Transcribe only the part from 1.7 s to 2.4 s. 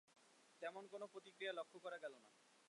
করা গেল না।